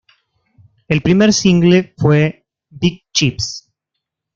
[0.87, 3.69] El primer single fue "Big Chips".